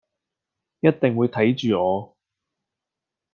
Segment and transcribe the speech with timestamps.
[0.79, 2.17] 一定會睇住我